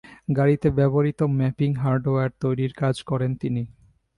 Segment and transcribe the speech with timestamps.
[0.37, 3.63] গাড়িতে ব্যবহৃত mapping hardware তৈরির কাজ করেন তিনি।